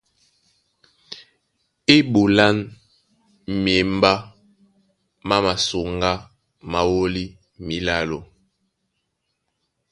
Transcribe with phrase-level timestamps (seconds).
[1.95, 2.57] E ɓ!!ân
[3.63, 4.13] myembá
[5.27, 6.11] má masoŋgá
[6.71, 7.23] má wólí
[7.65, 8.19] mílálo.